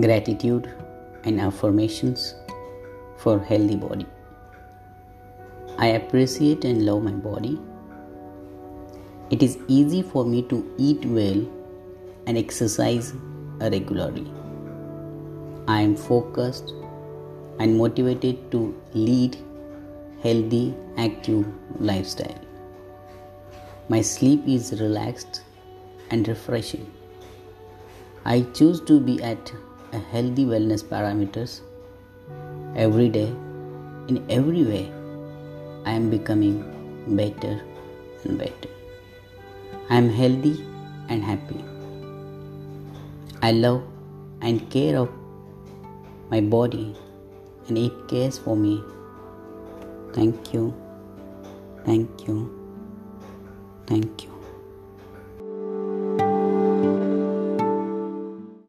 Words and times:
gratitude 0.00 0.70
and 1.24 1.40
affirmations 1.40 2.34
for 3.16 3.38
healthy 3.38 3.76
body. 3.76 4.06
I 5.78 5.86
appreciate 5.88 6.64
and 6.64 6.84
love 6.84 7.02
my 7.02 7.12
body. 7.12 7.60
It 9.30 9.42
is 9.42 9.58
easy 9.68 10.02
for 10.02 10.24
me 10.24 10.42
to 10.42 10.74
eat 10.78 11.04
well 11.04 11.46
and 12.26 12.36
exercise 12.36 13.12
regularly. 13.60 14.30
I 15.66 15.80
am 15.80 15.96
focused 15.96 16.72
and 17.58 17.78
motivated 17.78 18.50
to 18.50 18.74
lead 18.94 19.36
healthy 20.22 20.74
active 20.96 21.46
lifestyle. 21.78 22.40
My 23.88 24.00
sleep 24.00 24.42
is 24.46 24.80
relaxed 24.80 25.42
and 26.10 26.26
refreshing. 26.26 26.90
I 28.24 28.42
choose 28.54 28.80
to 28.82 29.00
be 29.00 29.22
at 29.22 29.52
healthy 29.98 30.44
wellness 30.44 30.82
parameters 30.82 31.60
every 32.76 33.08
day. 33.08 33.32
In 34.08 34.22
every 34.28 34.64
way 34.64 34.92
i 35.86 35.92
am 35.92 36.08
becoming 36.10 36.56
better 37.20 37.60
and 38.24 38.38
better. 38.38 38.70
I 39.90 39.96
am 39.96 40.08
healthy 40.08 40.64
and 41.08 41.22
happy. 41.22 41.62
I 43.42 43.52
love 43.52 43.82
and 44.40 44.68
care 44.70 44.98
of 44.98 45.10
my 46.30 46.40
body 46.40 46.96
and 47.68 47.78
it 47.78 47.92
cares 48.08 48.38
for 48.38 48.56
me. 48.56 48.82
Thank 50.12 50.54
you. 50.54 50.74
Thank 51.84 52.26
you. 52.28 52.38
Thank 53.86 54.24
you 54.24 54.33